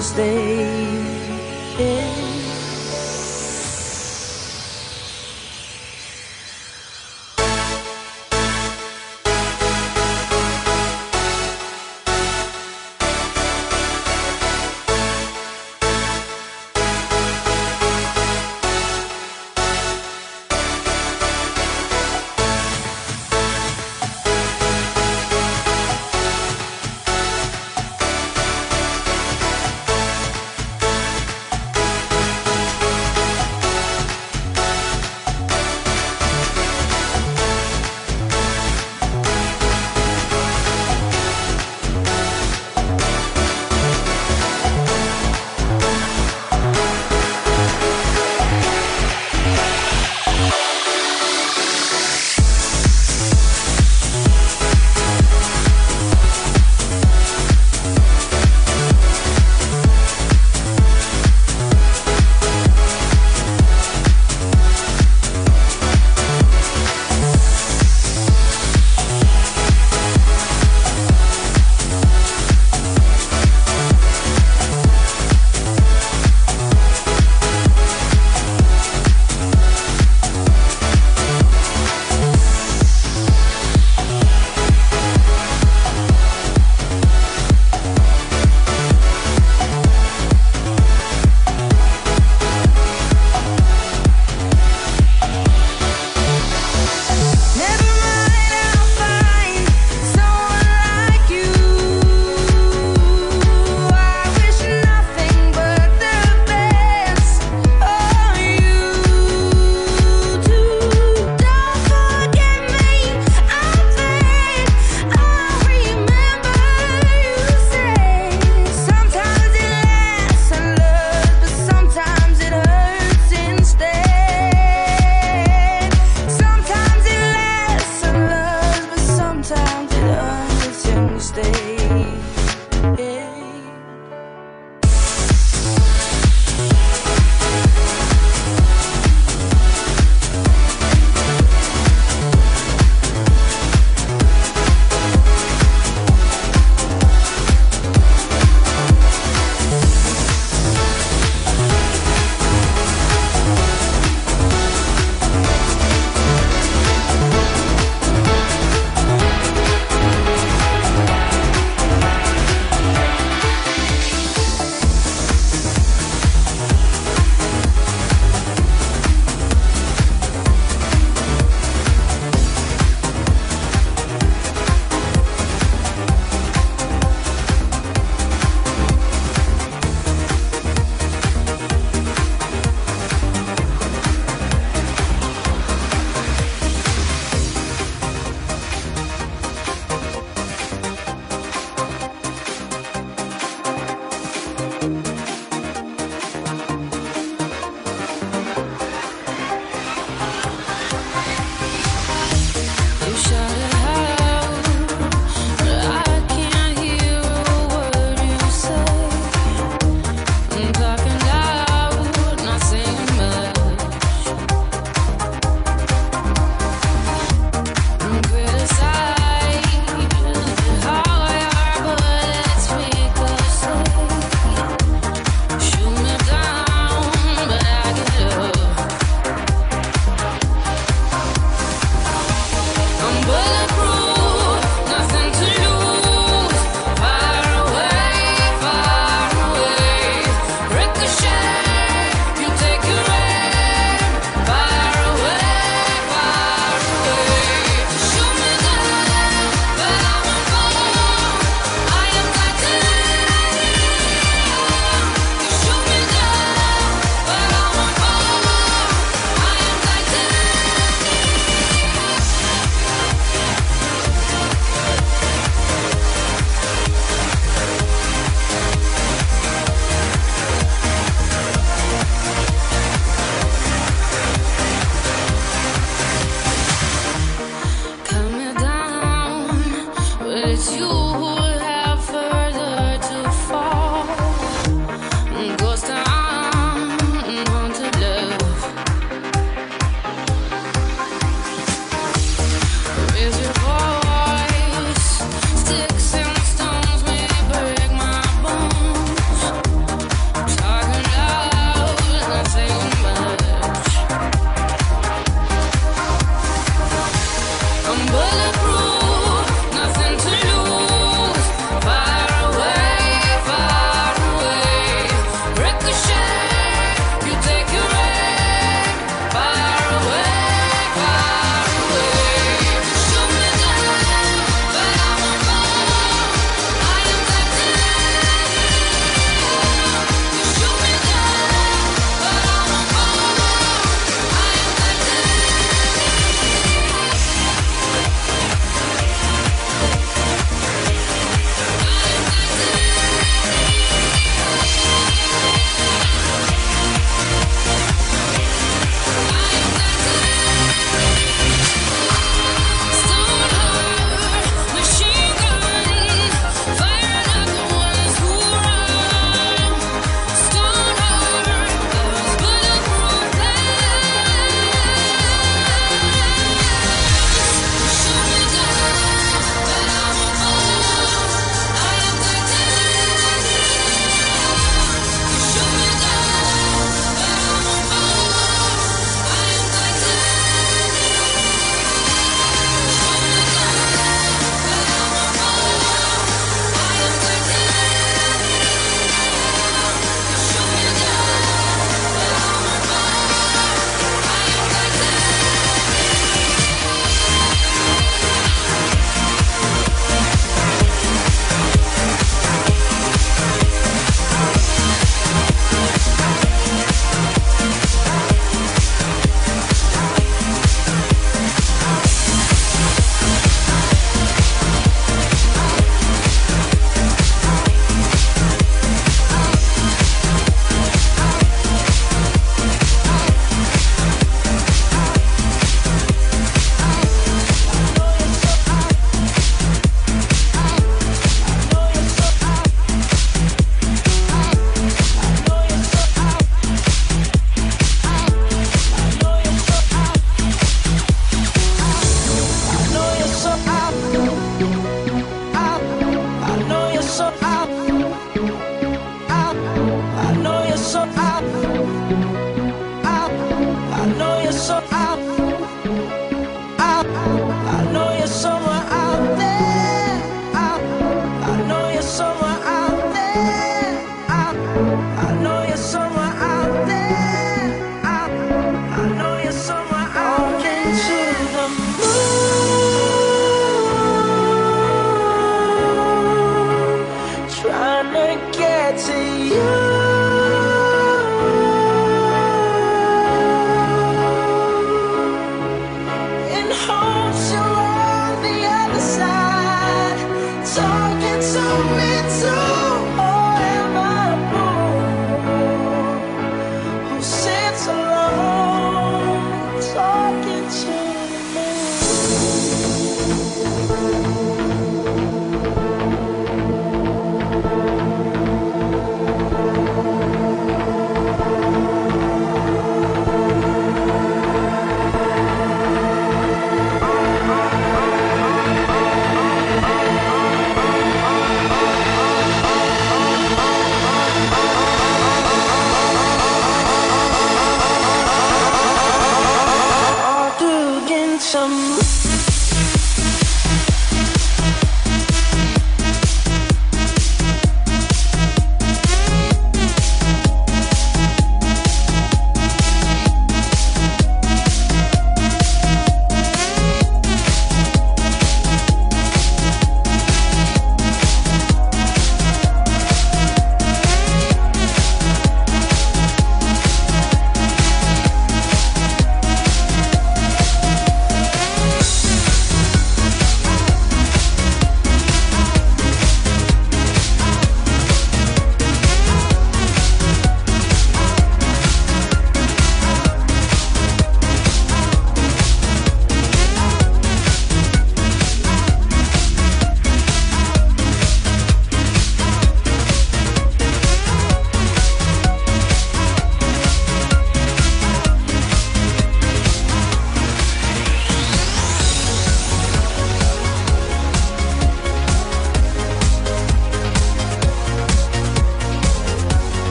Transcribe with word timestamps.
hurts 0.00 0.49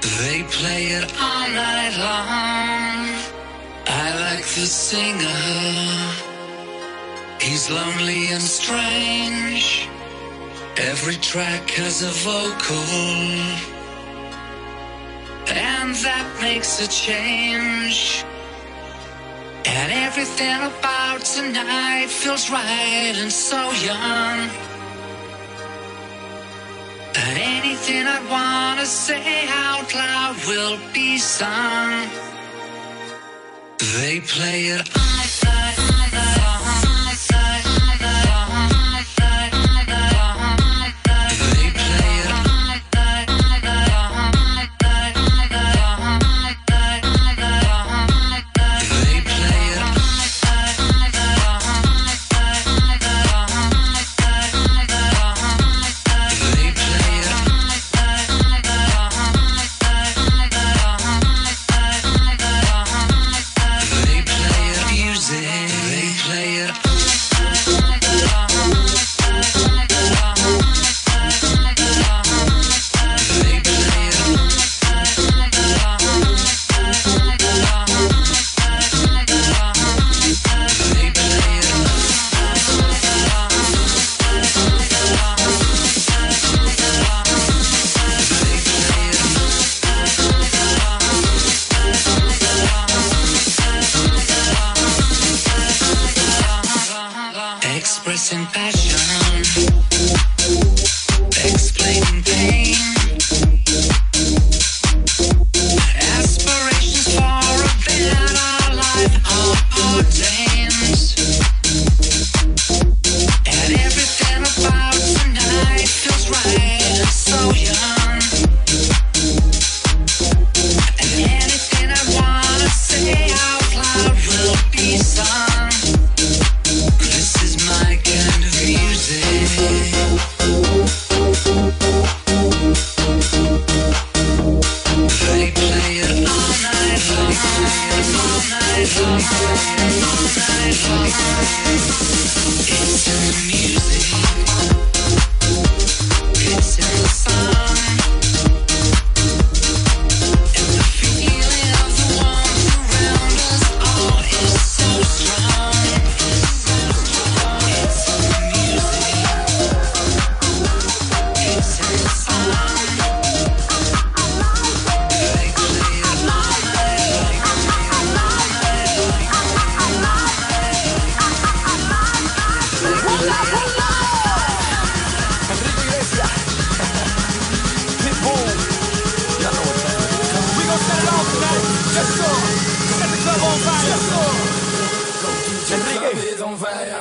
They 0.00 0.42
play 0.44 0.86
it 0.86 1.12
all 1.20 1.48
night 1.48 1.96
long. 1.98 3.08
I 3.86 4.16
like 4.20 4.44
the 4.44 4.66
singer. 4.66 5.26
He's 7.40 7.70
lonely 7.70 8.28
and 8.28 8.42
strange. 8.42 9.88
Every 10.76 11.16
track 11.16 11.68
has 11.72 12.02
a 12.02 12.12
vocal. 12.24 12.76
And 15.48 15.94
that 15.96 16.38
makes 16.40 16.80
a 16.80 16.88
change. 16.88 18.24
And 19.66 19.92
everything 19.92 20.62
about 20.62 21.20
tonight 21.20 22.08
feels 22.08 22.50
right 22.50 23.14
and 23.16 23.30
so 23.30 23.70
young. 23.72 24.69
But 27.30 27.38
anything 27.38 28.08
I 28.08 28.18
wanna 28.28 28.84
say 28.84 29.46
out 29.46 29.94
loud 29.94 30.34
will 30.48 30.78
be 30.92 31.16
sung. 31.16 32.08
They 33.78 34.18
play 34.18 34.62
it 34.74 34.98
on. 34.98 35.29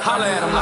Holla 0.01 0.27
at 0.27 0.43
him. 0.43 0.58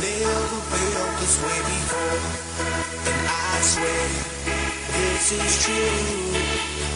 never 0.00 0.60
felt 0.72 1.20
this 1.20 1.36
way 1.42 1.58
before. 1.70 2.20
And 3.12 3.26
I 3.28 3.60
swear, 3.62 4.08
this 4.92 5.32
is 5.32 5.64
true. 5.64 6.95